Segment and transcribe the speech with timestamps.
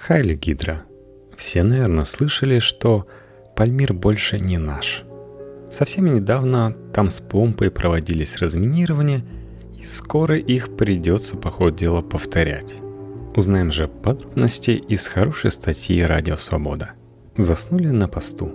[0.00, 0.84] Хайли Гидра.
[1.36, 3.06] Все, наверное, слышали, что
[3.56, 5.02] Пальмир больше не наш.
[5.70, 9.22] Совсем недавно там с помпой проводились разминирования,
[9.78, 12.76] и скоро их придется по ходу дела повторять.
[13.34, 16.92] Узнаем же подробности из хорошей статьи «Радио Свобода».
[17.36, 18.52] Заснули на посту.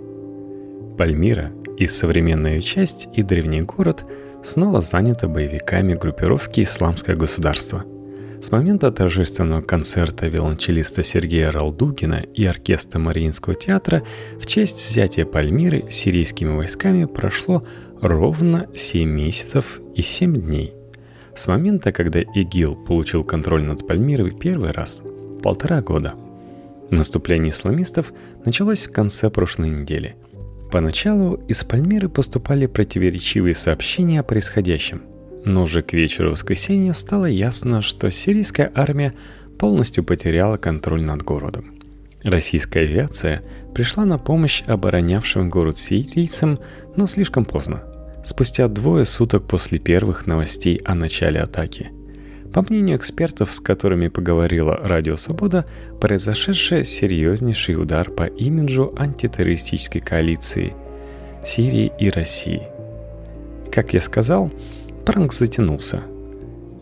[0.98, 4.04] Пальмира и современная часть и древний город
[4.42, 7.84] снова заняты боевиками группировки «Исламское государство».
[8.44, 14.02] С момента торжественного концерта виолончелиста Сергея Ралдугина и оркестра Мариинского театра
[14.38, 17.64] в честь взятия Пальмиры сирийскими войсками прошло
[18.02, 20.74] ровно 7 месяцев и 7 дней.
[21.34, 25.00] С момента, когда ИГИЛ получил контроль над Пальмирой первый раз–
[25.42, 26.12] полтора года.
[26.90, 28.12] Наступление исламистов
[28.44, 30.16] началось в конце прошлой недели.
[30.70, 35.00] Поначалу из Пальмиры поступали противоречивые сообщения о происходящем–
[35.44, 39.12] но уже к вечеру воскресенья стало ясно, что сирийская армия
[39.58, 41.74] полностью потеряла контроль над городом.
[42.24, 43.42] Российская авиация
[43.74, 46.58] пришла на помощь оборонявшим город сирийцам,
[46.96, 47.82] но слишком поздно,
[48.24, 51.90] спустя двое суток после первых новостей о начале атаки.
[52.54, 55.66] По мнению экспертов, с которыми поговорила Радио Свобода,
[56.00, 60.72] произошедший серьезнейший удар по имиджу антитеррористической коалиции
[61.44, 62.62] Сирии и России.
[63.70, 64.52] Как я сказал,
[65.04, 66.02] Пранк затянулся.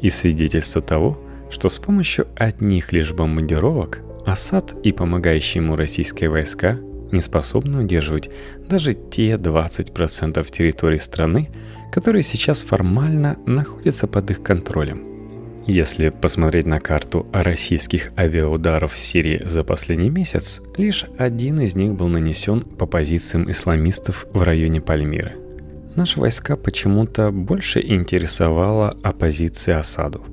[0.00, 1.18] И свидетельство того,
[1.50, 6.78] что с помощью одних лишь бомбардировок Асад и помогающие ему российские войска
[7.10, 8.30] не способны удерживать
[8.68, 11.50] даже те 20% территории страны,
[11.92, 15.02] которые сейчас формально находятся под их контролем.
[15.66, 21.94] Если посмотреть на карту российских авиаударов в Сирии за последний месяц, лишь один из них
[21.94, 25.41] был нанесен по позициям исламистов в районе Пальмиры
[25.96, 30.24] наши войска почему-то больше интересовала оппозиция Асаду.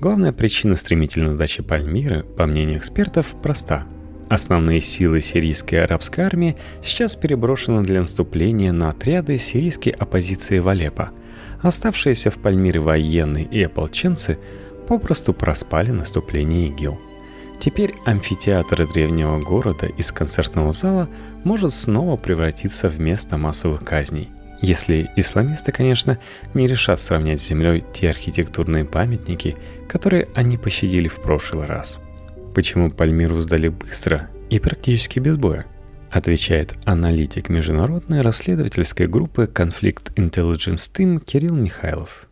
[0.00, 3.86] Главная причина стремительной сдачи Пальмиры, по мнению экспертов, проста.
[4.28, 11.10] Основные силы сирийской арабской армии сейчас переброшены для наступления на отряды сирийской оппозиции в Алеппо.
[11.62, 14.38] Оставшиеся в Пальмире военные и ополченцы
[14.86, 16.98] попросту проспали наступление ИГИЛ.
[17.58, 21.08] Теперь амфитеатр древнего города из концертного зала
[21.42, 24.28] может снова превратиться в место массовых казней.
[24.60, 26.18] Если исламисты, конечно,
[26.54, 29.56] не решат сравнять с землей те архитектурные памятники,
[29.88, 32.00] которые они пощадили в прошлый раз.
[32.54, 35.66] Почему Пальмиру сдали быстро и практически без боя?
[36.10, 42.28] Отвечает аналитик международной расследовательской группы Conflict Intelligence Team Кирилл Михайлов.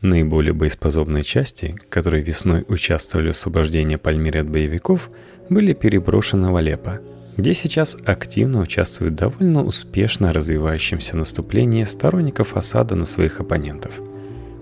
[0.00, 5.10] Наиболее боеспособные части, которые весной участвовали в освобождении Пальмиры от боевиков,
[5.48, 7.00] были переброшены в Алеппо–
[7.36, 14.00] где сейчас активно участвует довольно успешно развивающемся наступление сторонников осада на своих оппонентов.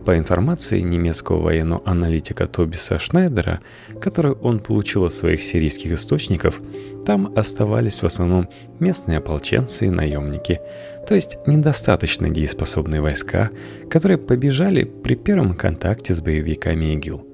[0.04, 3.60] По информации немецкого военного аналитика Тобиса Шнайдера,
[4.02, 6.60] которую он получил от своих сирийских источников,
[7.06, 8.48] там оставались в основном
[8.80, 10.60] местные ополченцы и наемники,
[11.08, 13.50] то есть недостаточно дееспособные войска,
[13.88, 17.28] которые побежали при первом контакте с боевиками ИГИЛ–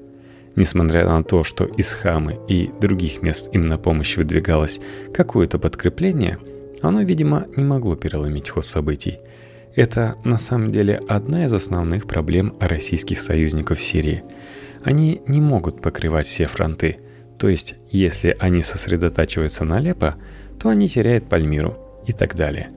[0.56, 4.81] Несмотря на то, что из Хамы и других мест им на помощь выдвигалось
[5.15, 6.38] какое-то подкрепление,
[6.83, 9.19] оно, видимо, не могло переломить ход событий.
[9.77, 14.25] Это на самом деле одна из основных проблем российских союзников в Сирии.
[14.83, 16.99] Они не могут покрывать все фронты,
[17.38, 20.17] то есть если они сосредотачиваются на Алеппо,
[20.61, 22.71] то они теряют Пальмиру и так далее.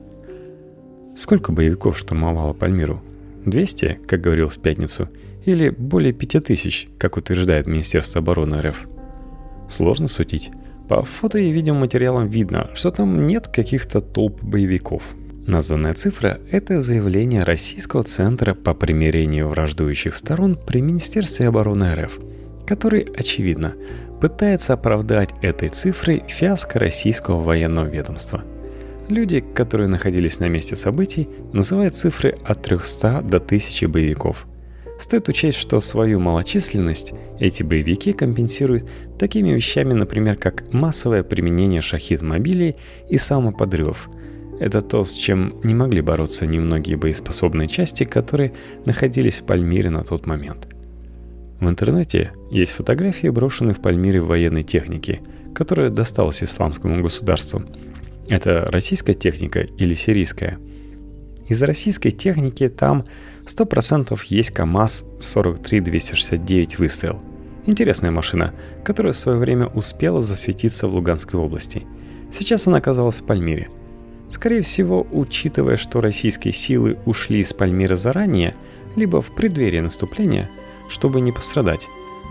[1.16, 3.02] Сколько боевиков штурмовало Пальмиру?
[3.46, 5.08] 200, как говорил в пятницу–
[5.44, 8.88] или более 5000, как утверждает Министерство обороны РФ.
[9.68, 10.50] Сложно судить.
[10.88, 15.02] По фото и видеоматериалам видно, что там нет каких-то толп боевиков.
[15.46, 22.18] Названная цифра– это заявление Российского центра по примирению враждующих сторон при Министерстве обороны РФ,
[22.66, 23.74] который, очевидно,
[24.20, 28.42] пытается оправдать этой цифрой фиаско российского военного ведомства.
[29.08, 34.46] Люди, которые находились на месте событий, называют цифры от 300 до 1000 боевиков–
[34.98, 38.88] Стоит учесть, что свою малочисленность эти боевики компенсируют
[39.18, 42.76] такими вещами, например, как массовое применение шахид-мобилей
[43.08, 44.08] и самоподрыв.
[44.60, 48.52] Это то, с чем не могли бороться немногие боеспособные части, которые
[48.84, 50.68] находились в Пальмире на тот момент.
[51.58, 55.20] В интернете есть фотографии, брошенные в Пальмире военной техники,
[55.54, 57.64] которая досталась исламскому государству.
[58.28, 60.58] Это российская техника или сирийская?
[61.48, 63.04] Из российской техники там
[63.46, 67.20] 100% есть КАМАЗ 43269 выстрел.
[67.66, 68.54] Интересная машина,
[68.84, 71.86] которая в свое время успела засветиться в Луганской области.
[72.30, 73.68] Сейчас она оказалась в Пальмире.
[74.28, 78.54] Скорее всего, учитывая, что российские силы ушли из Пальмира заранее,
[78.96, 80.48] либо в преддверии наступления,
[80.88, 81.86] чтобы не пострадать,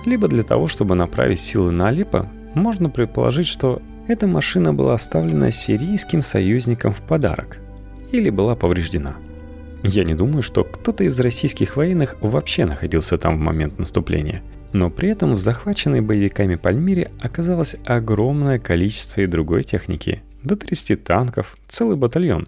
[0.06, 5.52] либо для того, чтобы направить силы на Алеппо, можно предположить, что эта машина была оставлена
[5.52, 7.60] сирийским союзникам в подарок
[8.12, 9.16] или была повреждена.
[9.84, 14.42] Я не думаю, что кто-то из российских военных вообще находился там в момент наступления.
[14.72, 20.24] Но при этом в захваченной боевиками Пальмире оказалось огромное количество и другой техники.
[20.42, 22.48] До 30 танков, целый батальон.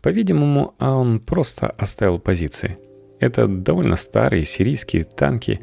[0.00, 2.78] По-видимому, а он просто оставил позиции.
[3.18, 5.60] Это довольно старые сирийские танки.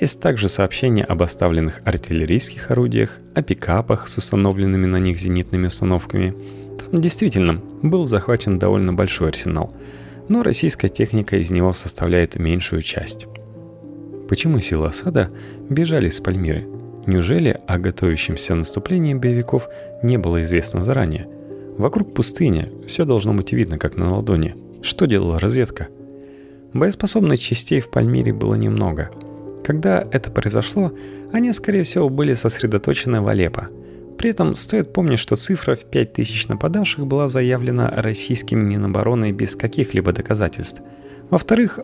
[0.00, 6.34] Есть также сообщения об оставленных артиллерийских орудиях, о пикапах с установленными на них зенитными установками.
[6.78, 9.74] Там действительно был захвачен довольно большой арсенал–
[10.28, 13.26] но российская техника из него составляет меньшую часть.
[14.28, 15.30] Почему силы осада
[15.68, 16.66] бежали с Пальмиры?
[17.06, 19.68] Неужели о готовящемся наступлении боевиков
[20.02, 21.28] не было известно заранее?
[21.76, 24.54] Вокруг пустыня, все должно быть видно, как на ладони.
[24.82, 25.88] Что делала разведка?
[26.72, 29.10] Боеспособных частей в Пальмире было немного.
[29.64, 30.92] Когда это произошло,
[31.32, 33.68] они, скорее всего, были сосредоточены в Алеппо–
[34.22, 40.12] при этом стоит помнить, что цифра в 5000 нападавших была заявлена российским Минобороны без каких-либо
[40.12, 40.80] доказательств.
[41.28, 41.80] Во-вторых,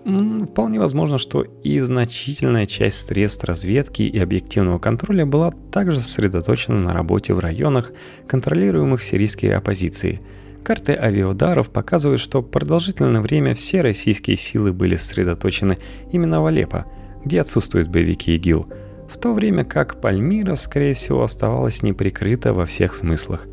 [0.49, 6.94] вполне возможно, что и значительная часть средств разведки и объективного контроля была также сосредоточена на
[6.94, 7.90] работе в районах,
[8.29, 10.20] контролируемых сирийской оппозицией.
[10.62, 15.79] Карты авиаударов показывают, что продолжительное время все российские силы были сосредоточены
[16.12, 16.87] именно в Алеппо,
[17.25, 18.69] где отсутствуют боевики ИГИЛ–
[19.09, 23.47] в то время как Пальмира, скорее всего, оставалась неприкрыта во всех смыслах.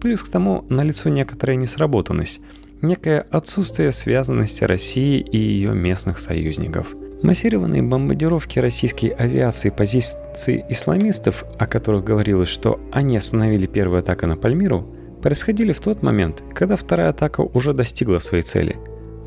[0.00, 2.40] Плюс к тому налицо некоторая несработанность,
[2.82, 6.94] некое отсутствие связанности России и ее местных союзников.
[7.22, 14.36] Массированные бомбардировки российской авиации позиций исламистов, о которых говорилось, что они остановили первую атаку на
[14.36, 18.76] Пальмиру, происходили в тот момент, когда вторая атака уже достигла своей цели.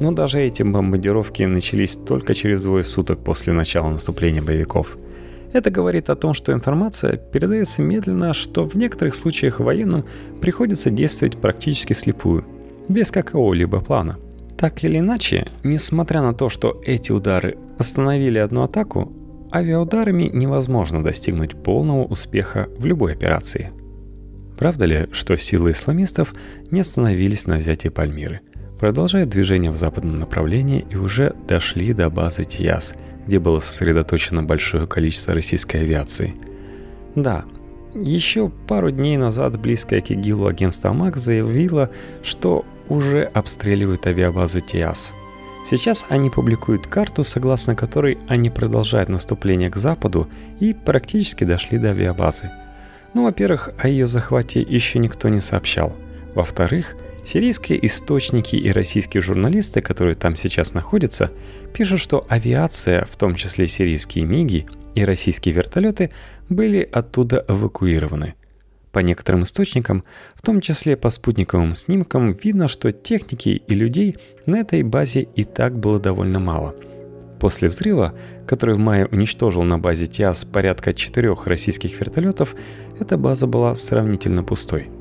[0.02, 4.98] Но даже эти бомбардировки начались только через двое суток после начала наступления боевиков–
[5.52, 10.06] это говорит о том, что информация передается медленно, что в некоторых случаях военным
[10.42, 12.46] приходится действовать практически слепую,
[12.88, 14.18] без какого-либо плана.
[14.58, 19.12] Так или иначе, несмотря на то, что эти удары остановили одну атаку,
[19.52, 23.72] авиаударами невозможно достигнуть полного успеха в любой операции.
[24.58, 26.36] Правда ли, что силы исламистов
[26.70, 28.42] не остановились на взятии Пальмиры,
[28.78, 32.94] продолжают движение в западном направлении и уже дошли до базы Тиас–
[33.26, 36.36] где было сосредоточено большое количество российской авиации.
[37.16, 37.46] Да,
[37.94, 41.90] еще пару дней назад близкое к ИГИЛу агентство МАК заявило,
[42.22, 45.14] что уже обстреливают авиабазу ТИАС.
[45.66, 50.30] Сейчас они публикуют карту, согласно которой они продолжают наступление к западу
[50.60, 52.52] и практически дошли до авиабазы.
[53.14, 55.96] Ну, во-первых, о ее захвате еще никто не сообщал.
[56.36, 61.32] Во-вторых, Сирийские источники и российские журналисты, которые там сейчас находятся,
[61.74, 66.12] пишут, что авиация, в том числе сирийские МИГи и российские вертолеты,
[66.48, 68.36] были оттуда эвакуированы.
[68.92, 74.18] По некоторым источникам, в том числе по спутниковым снимкам, видно, что техники и людей
[74.48, 76.74] на этой базе и так было довольно мало.
[77.40, 78.16] После взрыва,
[78.48, 82.56] который в мае уничтожил на базе ТИАС порядка четырех российских вертолетов,
[83.00, 84.90] эта база была сравнительно пустой–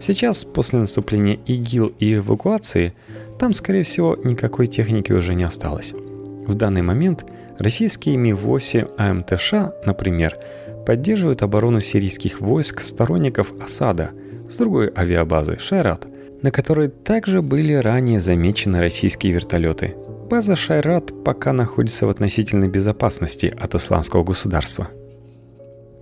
[0.00, 2.94] Сейчас, после наступления ИГИЛ и эвакуации,
[3.38, 5.92] там, скорее всего, никакой техники уже не осталось.
[5.92, 7.26] В данный момент
[7.58, 9.52] российские Ми-8 АМТШ,
[9.84, 10.38] например,
[10.86, 14.12] поддерживают оборону сирийских войск сторонников Асада
[14.48, 16.06] с другой авиабазы Шайрат,
[16.40, 19.94] на которой также были ранее замечены российские вертолеты.
[20.30, 24.88] База Шайрат пока находится в относительной безопасности от исламского государства–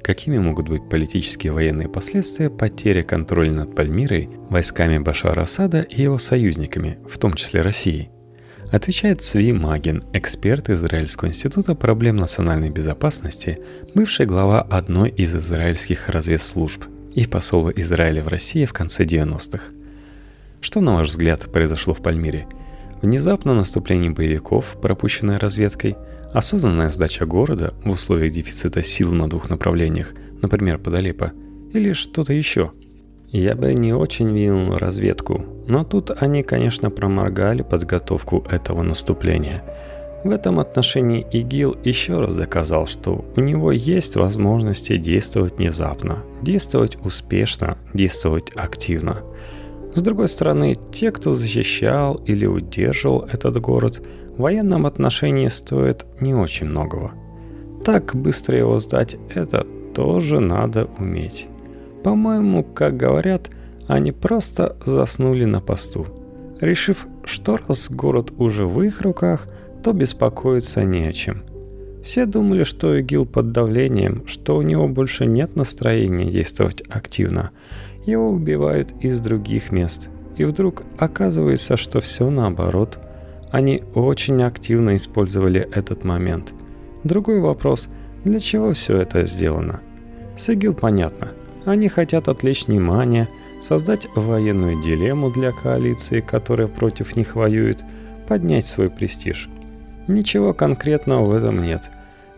[0.09, 6.01] Какими могут быть политические и военные последствия потери контроля над Пальмирой войсками Башара Асада и
[6.01, 8.09] его союзниками, в том числе Россией?
[8.73, 13.59] Отвечает Цви Магин, эксперт Израильского института проблем национальной безопасности,
[13.95, 19.75] бывший глава одной из израильских разведслужб и посол Израиля в России в конце 90-х.
[20.63, 22.47] Что, на ваш взгляд, произошло в Пальмире?
[23.03, 25.99] Внезапно наступление боевиков, пропущенное разведкой–
[26.33, 31.33] Осознанная сдача города в условиях дефицита сил на двух направлениях, например, под Алеппо,
[31.73, 32.73] или что-то еще.
[33.31, 39.63] Я бы не очень винил разведку, но тут они, конечно, проморгали подготовку этого наступления.
[40.25, 46.99] В этом отношении ИГИЛ еще раз доказал, что у него есть возможности действовать внезапно, действовать
[47.05, 49.19] успешно, действовать активно.
[49.95, 54.03] С другой стороны, те, кто защищал или удерживал этот город,
[54.39, 57.11] в военном отношении стоит не очень многого.
[57.85, 61.49] Так быстро его сдать это тоже надо уметь.
[62.05, 63.51] По-моему, как говорят,
[63.89, 66.07] они просто заснули на посту,
[66.61, 69.49] решив, что раз город уже в их руках,
[69.83, 71.43] то беспокоиться не о чем.
[72.05, 77.51] Все думали, что ИГИЛ под давлением, что у него больше нет настроения действовать активно.
[78.07, 80.09] Его убивают из других мест.
[80.37, 82.99] И вдруг оказывается, что все наоборот.
[83.51, 86.53] Они очень активно использовали этот момент.
[87.05, 87.89] Другой вопрос–
[88.25, 89.81] для чего все это сделано?
[90.37, 91.33] С ИГИЛ понятно.
[91.65, 93.29] Они хотят отвлечь внимание,
[93.63, 97.83] создать военную дилемму для коалиции, которая против них воюет,
[98.29, 99.49] поднять свой престиж.
[100.09, 101.91] Ничего конкретного в этом нет.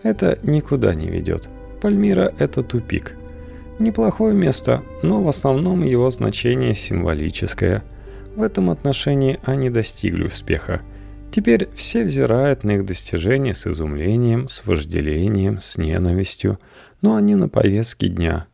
[0.03, 1.49] Это никуда не ведет.
[1.81, 3.17] Пальмира– это тупик.
[3.79, 7.83] Неплохое место, но в основном его значение символическое.
[8.37, 10.83] В этом отношении они достигли успеха–
[11.31, 16.59] Теперь все взирают на их достижения с изумлением, с вожделением, с ненавистью,
[17.03, 18.47] но они на повестке дня.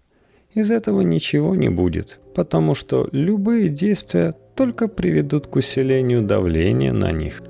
[0.53, 7.13] Из этого ничего не будет, потому что любые действия только приведут к усилению давления на
[7.13, 7.43] них.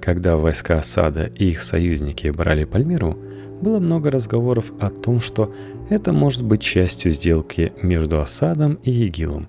[0.00, 3.18] Когда войска осада и их союзники брали Пальмиру,
[3.60, 5.54] было много разговоров о том, что
[5.90, 9.48] это может быть частью сделки между Асадом и ИГИЛом,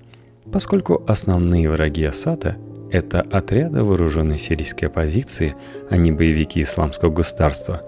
[0.51, 2.57] поскольку основные враги Асада
[2.91, 5.55] это отряды вооруженной сирийской оппозиции,
[5.89, 7.81] а не боевики исламского государства.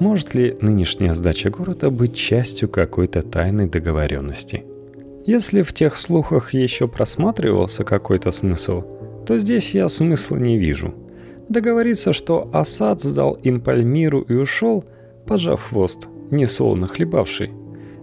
[0.00, 4.64] Может ли нынешняя сдача города быть частью какой-то тайной договоренности?
[5.24, 8.82] Если в тех слухах еще просматривался какой-то смысл,
[9.24, 10.94] то здесь я смысла не вижу.
[11.48, 14.84] Договориться, что Асад сдал им Пальмиру и ушел,
[15.26, 17.52] пожав хвост, не солоно хлебавший,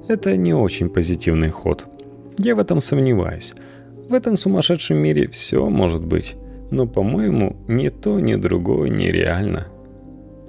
[0.07, 1.85] это не очень позитивный ход.
[2.37, 3.53] Я в этом сомневаюсь–
[4.09, 6.35] в этом сумасшедшем мире все может быть,
[6.71, 9.67] но, по-моему, ни то, ни другое нереально.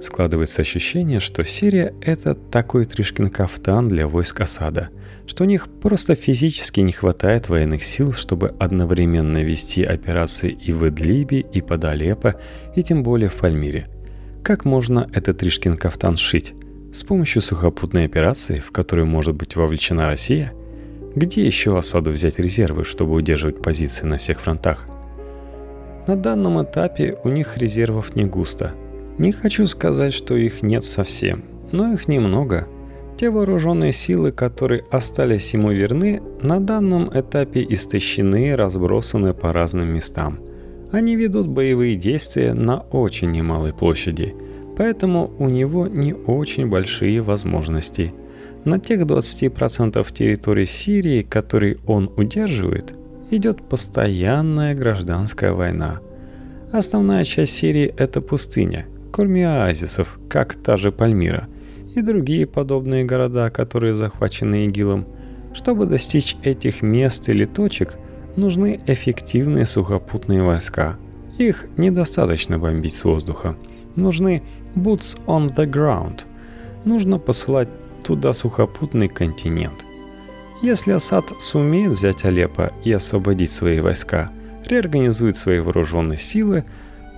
[0.00, 4.88] Складывается ощущение, что Сирия— это такой Тришкин кафтан для войск осада,
[5.26, 10.88] что у них просто физически не хватает военных сил, чтобы одновременно вести операции и в
[10.88, 12.37] Идлибе, и под Алеппо,
[12.75, 13.88] и тем более в Пальмире.
[14.43, 16.55] Как можно этот Тришкин кафтан сшить?
[16.95, 20.55] С помощью сухопутной операции, в которую может быть вовлечена Россия–
[21.14, 24.87] где еще осаду взять резервы, чтобы удерживать позиции на всех фронтах?
[26.07, 28.73] На данном этапе у них резервов не густо.
[29.19, 32.69] Не хочу сказать, что их нет совсем, но их немного.
[33.17, 39.93] Те вооруженные силы, которые остались ему верны, на данном этапе истощены и разбросаны по разным
[39.93, 40.38] местам.
[40.93, 44.35] Они ведут боевые действия на очень немалой площади,
[44.79, 48.14] поэтому у него не очень большие возможности–
[48.64, 52.95] на тех 20% территории Сирии, которые он удерживает,
[53.31, 56.00] идет постоянная гражданская война.
[56.73, 61.49] Основная часть Сирии– это пустыня, кроме оазисов, как та же Пальмира,
[61.95, 65.07] и другие подобные города, которые захвачены ИГИЛом.
[65.52, 67.97] Чтобы достичь этих мест или точек,
[68.37, 70.97] нужны эффективные сухопутные войска.
[71.38, 73.57] Их недостаточно бомбить с воздуха.
[73.97, 74.43] Нужны
[74.76, 76.21] boots on the ground.
[76.85, 77.69] Нужно посылать
[78.02, 79.85] туда сухопутный континент.
[80.62, 84.30] Если Асад сумеет взять Алеппо и освободить свои войска,
[84.66, 86.64] реорганизует свои вооруженные силы,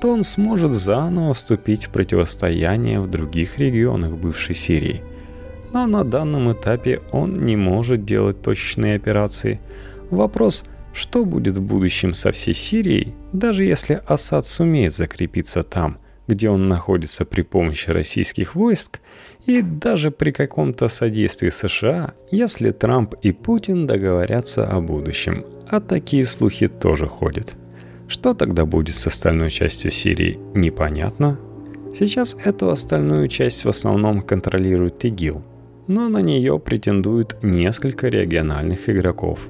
[0.00, 5.02] то он сможет заново вступить в противостояние в других регионах бывшей Сирии.
[5.72, 9.60] Но на данном этапе он не может делать точечные операции.
[10.10, 15.98] Вопрос, что будет в будущем со всей Сирией, даже если Асад сумеет закрепиться там,
[16.32, 19.00] где он находится при помощи российских войск,
[19.46, 25.44] и даже при каком-то содействии США, если Трамп и Путин договорятся о будущем.
[25.68, 27.52] А такие слухи тоже ходят.
[28.08, 31.38] Что тогда будет с остальной частью Сирии, непонятно.
[31.94, 35.42] Сейчас эту остальную часть в основном контролирует ИГИЛ,
[35.86, 39.48] но на нее претендуют несколько региональных игроков.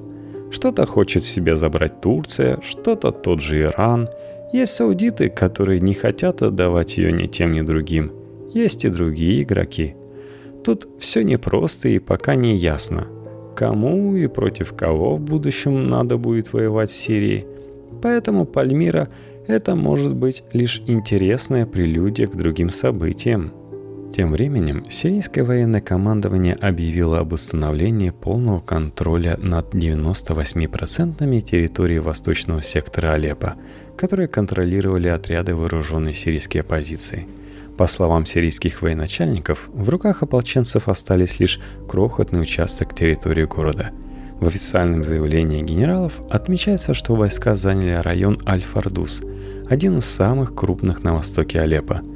[0.51, 4.09] Что-то хочет себе забрать Турция, что-то тот же Иран–
[4.53, 8.11] есть саудиты, которые не хотят отдавать ее ни тем, ни другим.
[8.53, 9.95] Есть и другие игроки.
[10.63, 13.07] Тут все непросто и пока не ясно,
[13.55, 17.45] кому и против кого в будущем надо будет воевать в Сирии.
[18.01, 19.09] Поэтому Пальмира–
[19.47, 23.51] это может быть лишь интересная прелюдия к другим событиям.
[24.15, 33.13] Тем временем сирийское военное командование объявило об установлении полного контроля над 98% территории восточного сектора
[33.13, 33.55] Алеппо,
[33.97, 37.27] которые контролировали отряды вооруженной сирийской оппозиции.
[37.77, 43.91] По словам сирийских военачальников, в руках ополченцев остались лишь крохотный участок территории города.
[44.39, 49.21] В официальном заявлении генералов отмечается, что войска заняли район Аль-Фардус,
[49.69, 52.01] один из самых крупных на востоке Алеппо–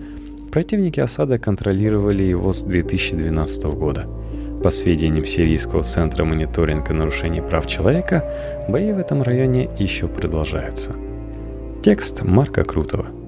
[0.51, 4.07] Противники осада контролировали его с 2012 года.
[4.63, 8.27] По сведениям Сирийского центра мониторинга нарушений прав человека,
[8.67, 10.95] бои в этом районе еще продолжаются.
[11.87, 13.05] Текст Марка Крутого–